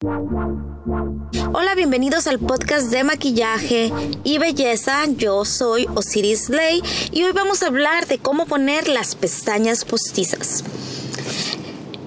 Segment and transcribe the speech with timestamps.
[0.00, 5.06] Hola, bienvenidos al podcast de maquillaje y belleza.
[5.08, 10.62] Yo soy Osiris Lay y hoy vamos a hablar de cómo poner las pestañas postizas.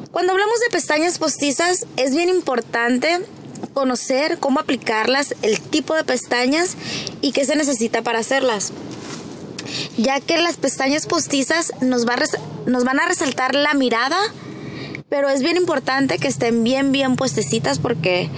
[0.10, 3.26] Cuando hablamos de pestañas postizas es bien importante
[3.74, 6.78] conocer cómo aplicarlas, el tipo de pestañas
[7.20, 8.72] y qué se necesita para hacerlas.
[9.98, 12.06] Ya que las pestañas postizas nos,
[12.68, 14.18] nos van a resaltar la mirada,
[15.12, 18.30] pero es bien importante que estén bien, bien puestecitas porque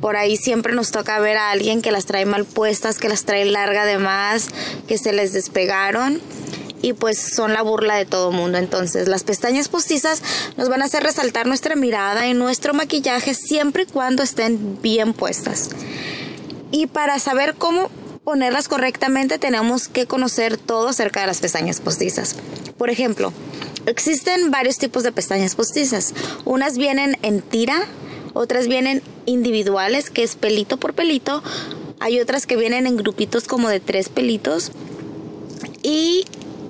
[0.00, 3.26] por ahí siempre nos toca ver a alguien que las trae mal puestas, que las
[3.26, 4.48] trae larga de más,
[4.88, 6.22] que se les despegaron
[6.80, 8.56] y pues son la burla de todo mundo.
[8.56, 10.22] Entonces las pestañas postizas
[10.56, 15.12] nos van a hacer resaltar nuestra mirada y nuestro maquillaje siempre y cuando estén bien
[15.12, 15.68] puestas.
[16.70, 17.90] Y para saber cómo
[18.24, 22.36] ponerlas correctamente tenemos que conocer todo acerca de las pestañas postizas.
[22.78, 23.34] Por ejemplo,
[23.86, 26.12] Existen varios tipos de pestañas postizas.
[26.44, 27.86] Unas vienen en tira,
[28.34, 31.42] otras vienen individuales, que es pelito por pelito.
[32.00, 34.72] Hay otras que vienen en grupitos como de tres pelitos.
[35.84, 36.24] Y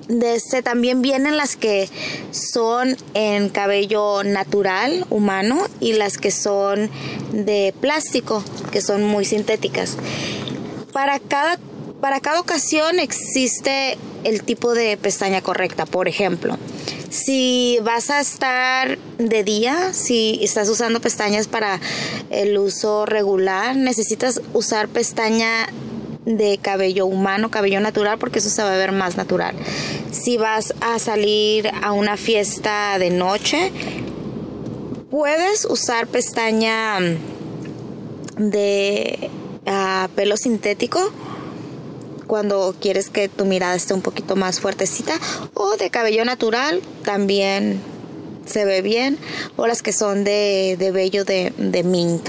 [0.07, 1.89] desde también vienen las que
[2.31, 6.91] son en cabello natural, humano, y las que son
[7.31, 9.97] de plástico, que son muy sintéticas.
[10.93, 11.57] Para cada,
[11.99, 15.85] para cada ocasión existe el tipo de pestaña correcta.
[15.85, 16.57] Por ejemplo,
[17.09, 21.79] si vas a estar de día, si estás usando pestañas para
[22.29, 25.67] el uso regular, necesitas usar pestaña
[26.25, 29.55] de cabello humano, cabello natural, porque eso se va a ver más natural.
[30.11, 33.71] Si vas a salir a una fiesta de noche,
[35.09, 36.99] puedes usar pestaña
[38.37, 39.29] de
[39.65, 40.99] ah, pelo sintético
[42.27, 45.13] cuando quieres que tu mirada esté un poquito más fuertecita
[45.53, 47.81] o de cabello natural también
[48.45, 49.17] se ve bien
[49.55, 52.21] o las que son de, de vello de, de mink.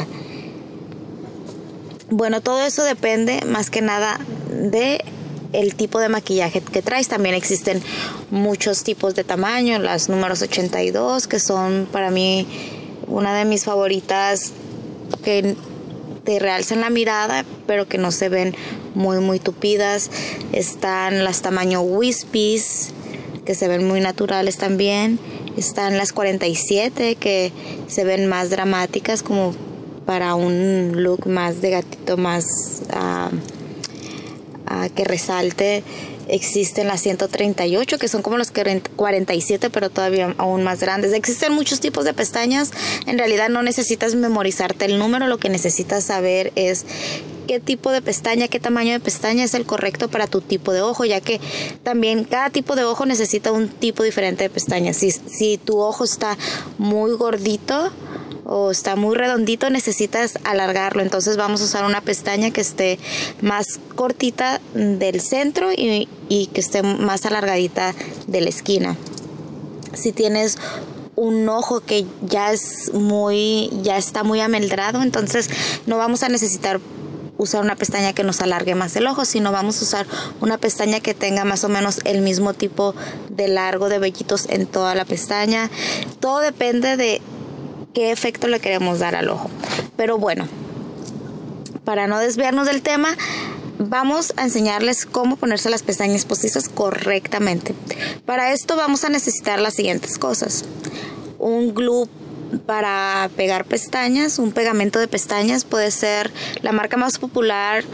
[2.10, 4.19] Bueno, todo eso depende más que nada
[4.50, 5.04] de
[5.52, 7.08] el tipo de maquillaje que traes.
[7.08, 7.82] También existen
[8.30, 12.47] muchos tipos de tamaño, las números 82 que son para mí
[13.06, 14.53] una de mis favoritas
[15.22, 15.56] que
[16.28, 18.55] te realzan la mirada, pero que no se ven
[18.94, 20.11] muy, muy tupidas.
[20.53, 22.91] Están las tamaño Wispies,
[23.47, 25.19] que se ven muy naturales también.
[25.56, 27.50] Están las 47, que
[27.87, 29.55] se ven más dramáticas, como
[30.05, 33.34] para un look más de gatito, más uh,
[34.95, 35.83] que resalte
[36.28, 41.12] existen las 138 que son como los 47 pero todavía aún más grandes.
[41.12, 42.71] Existen muchos tipos de pestañas.
[43.06, 46.84] En realidad no necesitas memorizarte el número, lo que necesitas saber es
[47.49, 50.83] qué tipo de pestaña, qué tamaño de pestaña es el correcto para tu tipo de
[50.83, 51.41] ojo, ya que
[51.83, 54.93] también cada tipo de ojo necesita un tipo diferente de pestaña.
[54.93, 56.37] Si, si tu ojo está
[56.77, 57.91] muy gordito,
[58.48, 61.03] o está muy redondito, necesitas alargarlo.
[61.03, 62.98] Entonces vamos a usar una pestaña que esté
[63.42, 66.09] más cortita del centro y,
[66.53, 67.94] que esté más alargadita
[68.26, 68.97] de la esquina.
[69.92, 70.56] Si tienes
[71.14, 75.50] un ojo que ya es muy, ya está muy ameldrado, entonces
[75.86, 76.80] no vamos a necesitar
[77.36, 80.06] usar una pestaña que nos alargue más el ojo, sino vamos a usar
[80.41, 82.94] una pestaña que tenga más o menos el mismo tipo
[83.28, 85.70] de largo de vellitos en toda la pestaña.
[86.19, 87.20] Todo depende de
[87.94, 89.50] qué efecto le queremos dar al ojo.
[89.97, 90.47] Pero bueno,
[91.84, 93.16] para no desviarnos del tema,
[93.78, 97.75] vamos a enseñarles cómo ponerse las pestañas postizas correctamente.
[98.27, 100.65] Para esto vamos a necesitar las siguientes cosas.
[101.38, 102.09] Un glue
[102.66, 106.31] para pegar pestañas, un pegamento de pestañas puede ser
[106.62, 107.84] la marca más popular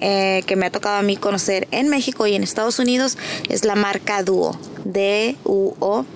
[0.00, 3.18] eh, que me ha tocado a mí conocer en México y en Estados Unidos
[3.48, 6.06] es la marca Duo, D-U-O.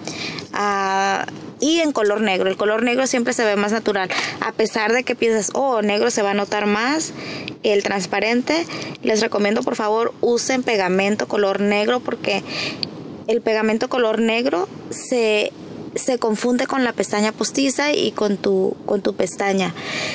[0.52, 1.26] Ah,
[1.64, 2.50] y en color negro.
[2.50, 4.10] El color negro siempre se ve más natural.
[4.40, 7.14] A pesar de que piensas, oh, negro se va a notar más,
[7.62, 8.66] el transparente,
[9.02, 12.42] les recomiendo por favor usen pegamento color negro porque
[13.28, 15.52] el pegamento color negro se
[15.94, 19.72] se confunde con la pestaña postiza y con tu, con tu pestaña.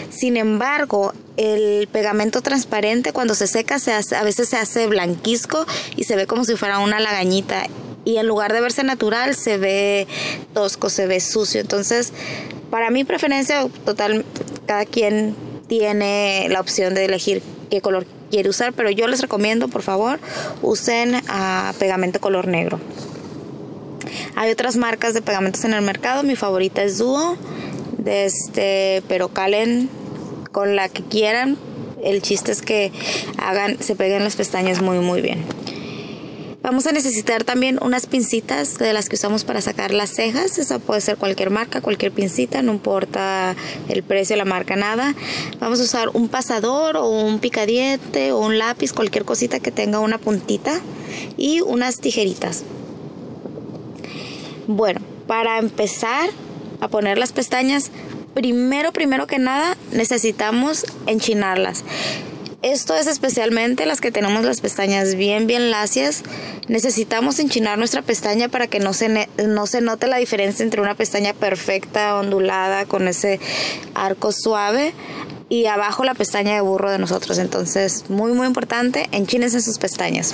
[0.09, 6.03] Sin embargo, el pegamento transparente cuando se seca se a veces se hace blanquisco y
[6.03, 7.65] se ve como si fuera una lagañita
[8.09, 10.07] y en lugar de verse natural se ve
[10.53, 11.61] tosco, se ve sucio.
[11.61, 12.11] Entonces,
[12.71, 14.25] para mi preferencia total,
[14.65, 15.35] cada quien
[15.67, 20.19] tiene la opción de elegir qué color quiere usar, pero yo les recomiendo, por favor,
[20.63, 22.79] usen a pegamento color negro.
[24.35, 27.37] Hay otras marcas de pegamentos en el mercado, mi favorita es Duo,
[28.05, 29.87] este, pero calen
[30.51, 31.57] con la que quieran.
[32.03, 32.91] El chiste es que
[33.37, 35.43] hagan, se peguen las pestañas muy muy bien.
[36.69, 40.59] Vamos a necesitar también unas pincitas de las que usamos para sacar las cejas.
[40.59, 43.55] Esa puede ser cualquier marca, cualquier pincita, no importa
[43.87, 45.15] el precio, la marca, nada.
[45.59, 49.99] Vamos a usar un pasador o un picadiente o un lápiz, cualquier cosita que tenga
[49.99, 50.79] una puntita
[51.37, 52.61] y unas tijeritas.
[54.67, 56.29] Bueno, para empezar
[56.81, 57.89] a poner las pestañas,
[58.35, 61.83] primero, primero que nada, necesitamos enchinarlas.
[62.61, 66.23] Esto es especialmente las que tenemos las pestañas bien, bien lacias.
[66.67, 70.93] Necesitamos enchinar nuestra pestaña para que no se, no se note la diferencia entre una
[70.93, 73.39] pestaña perfecta, ondulada, con ese
[73.95, 74.93] arco suave,
[75.47, 77.37] y abajo la pestaña de burro de nosotros.
[77.37, 80.33] Entonces, muy, muy importante, enchínense sus pestañas.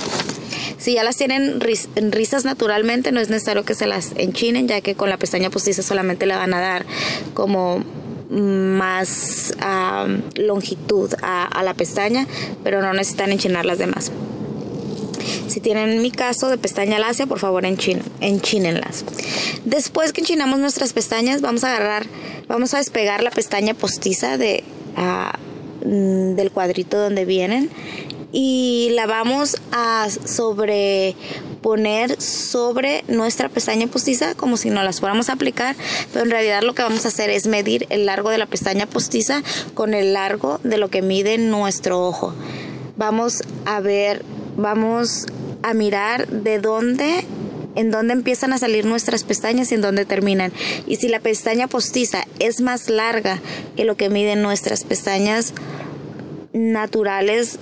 [0.80, 4.96] Si ya las tienen risas naturalmente, no es necesario que se las enchinen, ya que
[4.96, 6.86] con la pestaña postiza solamente le van a dar
[7.36, 7.84] como
[8.30, 9.54] más
[10.36, 12.28] longitud a, la pestaña,
[12.64, 14.12] pero no necesitan enchinar las demás.
[15.48, 19.06] Si tienen mi caso de pestaña lacia, por favor enchínenlas.
[19.64, 22.06] Después que enchinamos nuestras pestañas, vamos a agarrar,
[22.48, 24.64] vamos a despegar la pestaña postiza de,
[25.86, 27.70] mm, del cuadrito donde vienen
[28.32, 30.08] y la vamos a
[31.66, 35.76] sobreponer sobre nuestra pestaña postiza como si no las fuéramos a aplicar,
[36.14, 38.86] pero en realidad lo que vamos a hacer es medir el largo de la pestaña
[38.86, 39.42] postiza
[39.74, 42.36] con el largo de lo que mide nuestro ojo.
[42.98, 44.24] Vamos a ver,
[44.56, 45.26] vamos
[45.64, 47.26] a mirar de dónde
[47.74, 50.54] en dónde empiezan a salir nuestras pestañas y en dónde terminan.
[50.86, 53.42] Y si la pestaña postiza es más larga
[53.76, 55.54] que lo que miden nuestras pestañas
[56.54, 57.58] naturales,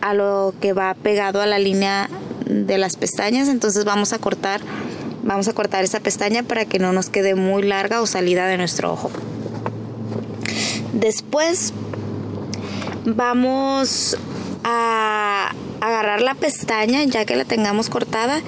[0.00, 2.08] a lo que va pegado a la línea
[2.46, 4.60] de las pestañas, entonces vamos a cortar
[5.26, 8.56] vamos a cortar esa pestaña para que no nos quede muy larga o salida de
[8.56, 9.10] nuestro ojo.
[10.92, 11.72] Después
[13.04, 14.16] vamos
[14.64, 18.40] a agarrar la pestaña ya que la tengamos cortada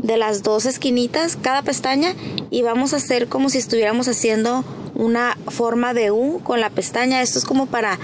[0.00, 2.14] de las dos esquinitas cada pestaña
[2.50, 7.22] y vamos a hacer como si estuviéramos haciendo una forma de U con la pestaña.
[7.22, 7.98] Esto es como para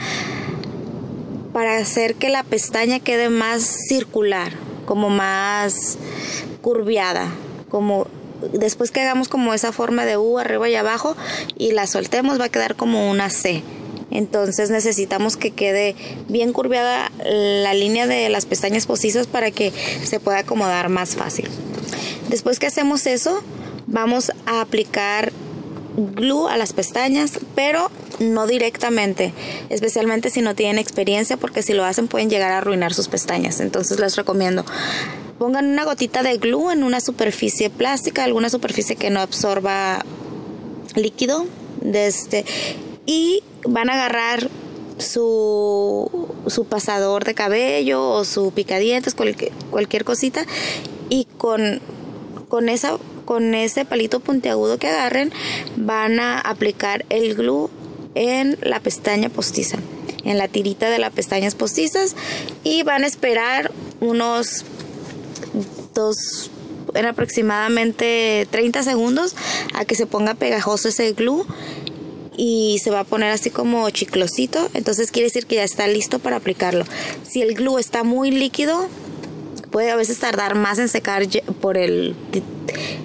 [1.53, 4.53] para hacer que la pestaña quede más circular,
[4.87, 5.99] como más
[6.61, 7.29] curviada,
[7.71, 8.07] como
[8.53, 11.17] después que hagamos como esa forma de U arriba y abajo
[11.57, 13.63] y la soltemos va a quedar como una C.
[14.11, 15.97] Entonces necesitamos que quede
[16.29, 19.73] bien curviada la línea de las pestañas postizas para que
[20.05, 21.49] se pueda acomodar más fácil.
[22.29, 23.43] Después que hacemos eso,
[23.87, 25.33] vamos a aplicar
[25.97, 27.91] glue a las pestañas, pero
[28.23, 29.33] no directamente,
[29.69, 33.61] especialmente si no tienen experiencia, porque si lo hacen pueden llegar a arruinar sus pestañas.
[33.61, 34.65] Entonces les recomiendo
[35.39, 40.05] pongan una gotita de glue en una superficie plástica, alguna superficie que no absorba
[40.95, 41.47] líquido,
[41.81, 42.45] de este,
[43.07, 44.49] y van a agarrar
[44.99, 50.47] su, su pasador de cabello o su picadientes, cualquier, cualquier cosita,
[51.09, 51.81] y con,
[52.49, 55.33] con esa con ese palito puntiagudo que agarren
[55.77, 57.71] van a aplicar el glue
[58.15, 59.79] en la pestaña postiza,
[60.25, 62.17] en la tirita de las pestañas postizas
[62.65, 63.71] y van a esperar
[64.01, 64.65] unos
[65.95, 66.51] dos
[66.95, 69.35] en aproximadamente 30 segundos
[69.75, 71.47] a que se ponga pegajoso ese glue
[72.37, 76.19] y se va a poner así como chiclosito, entonces quiere decir que ya está listo
[76.19, 76.85] para aplicarlo.
[77.29, 78.89] Si el glue está muy líquido,
[79.71, 81.27] puede a veces tardar más en secar
[81.61, 82.15] por el,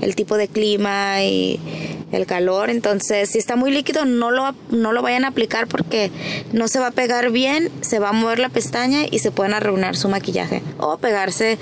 [0.01, 1.59] el tipo de clima y
[2.11, 2.69] el calor.
[2.69, 6.11] Entonces, si está muy líquido, no lo, no lo vayan a aplicar porque
[6.53, 9.53] no se va a pegar bien, se va a mover la pestaña y se pueden
[9.53, 10.61] arruinar su maquillaje.
[10.77, 11.57] O pegarse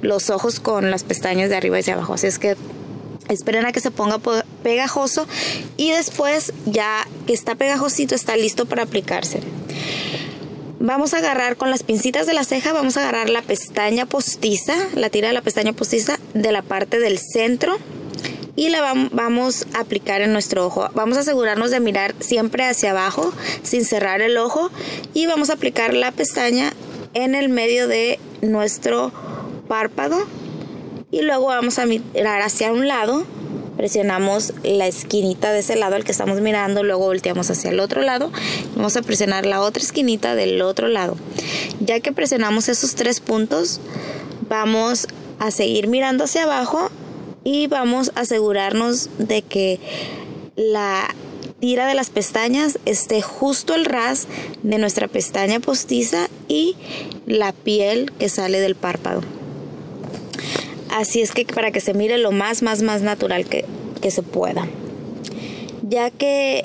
[0.00, 2.14] los ojos con las pestañas de arriba y de abajo.
[2.14, 2.56] Así es que
[3.28, 4.18] esperen a que se ponga
[4.62, 5.26] pegajoso
[5.76, 9.40] y después ya que está pegajosito está listo para aplicarse.
[10.80, 14.74] Vamos a agarrar con las pincitas de la ceja, vamos a agarrar la pestaña postiza,
[14.96, 17.78] la tira de la pestaña postiza de la parte del centro
[18.54, 20.88] y la vamos a aplicar en nuestro ojo.
[20.94, 23.32] Vamos a asegurarnos de mirar siempre hacia abajo
[23.62, 24.70] sin cerrar el ojo
[25.14, 26.72] y vamos a aplicar la pestaña
[27.14, 29.12] en el medio de nuestro
[29.68, 30.26] párpado
[31.10, 33.24] y luego vamos a mirar hacia un lado
[33.76, 38.02] presionamos la esquinita de ese lado al que estamos mirando, luego volteamos hacia el otro
[38.02, 38.30] lado,
[38.76, 41.16] vamos a presionar la otra esquinita del otro lado.
[41.80, 43.80] Ya que presionamos esos tres puntos,
[44.48, 45.08] vamos
[45.40, 46.90] a seguir mirando hacia abajo
[47.44, 49.80] y vamos a asegurarnos de que
[50.56, 51.14] la
[51.60, 54.26] tira de las pestañas esté justo al ras
[54.62, 56.76] de nuestra pestaña postiza y
[57.26, 59.22] la piel que sale del párpado.
[60.92, 63.64] Así es que para que se mire lo más, más, más natural que,
[64.10, 64.66] se pueda.
[65.88, 66.64] Ya que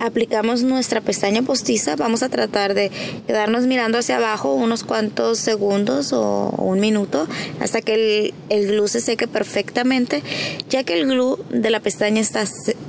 [0.00, 2.90] aplicamos nuestra pestaña postiza, vamos a tratar de
[3.26, 7.28] quedarnos mirando hacia abajo unos cuantos segundos o un minuto
[7.60, 10.22] hasta que el, el glue se seque perfectamente.
[10.68, 12.44] Ya que el glue de la pestaña está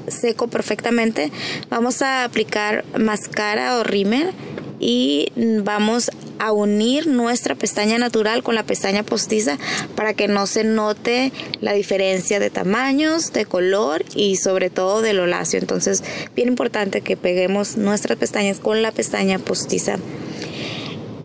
[0.08, 1.32] seco perfectamente,
[1.70, 4.32] vamos a aplicar mascara o rímel
[4.80, 5.32] y
[5.64, 6.10] vamos
[6.42, 9.60] a unir nuestra pestaña natural con la pestaña postiza
[9.96, 11.32] para que no se note
[11.62, 15.60] la diferencia de tamaños, de color y sobre todo de lo lacio.
[15.60, 16.04] Entonces,
[16.36, 20.00] bien importante que peguemos nuestras pestañas con la pestaña postiza.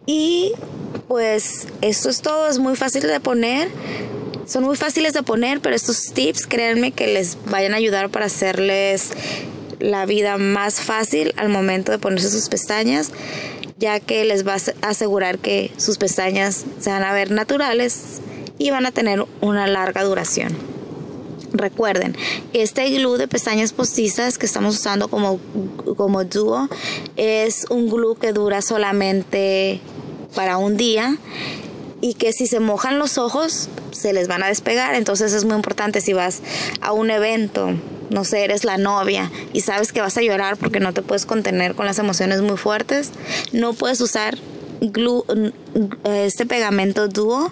[0.05, 0.53] Y
[1.09, 3.71] pues esto es todo, es muy fácil de poner.
[4.47, 8.27] Son muy fáciles de poner, pero estos tips créanme que les vayan a ayudar para
[8.27, 9.13] hacerles
[9.79, 13.11] la vida más fácil al momento de ponerse sus pestañas,
[13.79, 18.21] ya que les va a asegurar que sus pestañas se van a ver naturales
[18.59, 20.57] y van a tener una larga duración.
[21.53, 22.17] Recuerden,
[22.53, 25.39] este glue de pestañas postizas que estamos usando como,
[25.97, 26.69] como dúo
[27.17, 29.81] es un glue que dura solamente
[30.35, 31.17] para un día
[32.01, 34.95] y que si se mojan los ojos se les van a despegar.
[34.95, 36.43] Entonces es muy importante si vas
[36.81, 37.71] a un evento,
[38.11, 41.27] no sé, eres la novia y sabes que vas a llorar porque no te puedes
[41.27, 43.11] contener con las emociones muy fuertes,
[43.53, 44.39] no puedes usar
[44.81, 45.25] glue,
[46.05, 47.51] este pegamento dúo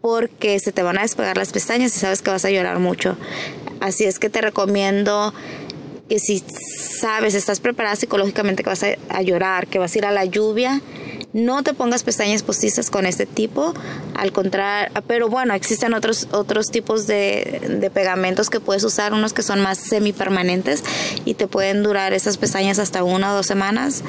[0.00, 3.16] porque se te van a despegar las pestañas y sabes que vas a llorar mucho.
[3.80, 5.32] Así es que te recomiendo
[6.08, 6.42] que si
[7.00, 10.24] sabes, estás preparada psicológicamente que vas a, a llorar, que vas a ir a la
[10.26, 10.82] lluvia,
[11.34, 13.74] no te pongas pestañas postizas con este tipo,
[14.14, 19.42] al contrario, pero bueno, existen otros, otros tipos de, pegamentos que puedes usar, unos que
[19.42, 20.84] son más semipermanentes
[21.24, 24.04] y te pueden durar esas pestañas hasta una o dos semanas.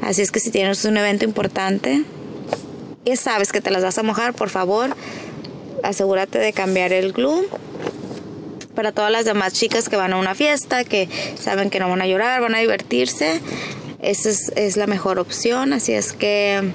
[0.00, 2.02] Así es que si tienes un evento importante
[3.04, 4.96] y sabes que te las vas a mojar, por favor,
[5.82, 7.46] asegúrate de cambiar el glue
[8.74, 12.00] para todas las demás chicas que van a una fiesta, que saben que no van
[12.00, 13.40] a llorar, van a divertirse,
[14.10, 16.72] esa es, la mejor opción, así es que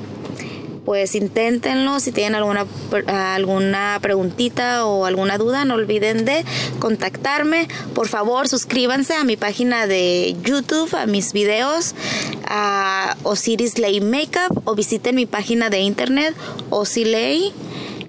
[0.85, 1.99] pues inténtenlo.
[1.99, 2.65] Si tienen alguna,
[3.07, 6.43] alguna preguntita o alguna duda, no olviden de
[6.79, 7.67] contactarme.
[7.93, 11.93] Por favor, suscríbanse a mi página de YouTube, a mis videos,
[12.47, 16.33] a Osiris Lay Makeup o visiten mi página de internet
[16.71, 17.53] Osilay.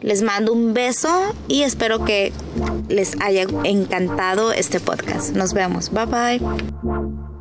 [0.00, 2.33] Les mando un beso y espero que
[2.89, 5.37] les haya encantado este podcast.
[5.37, 5.91] Nos vemos.
[5.91, 7.20] Bye bye.